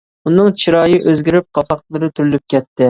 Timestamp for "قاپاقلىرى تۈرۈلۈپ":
1.61-2.49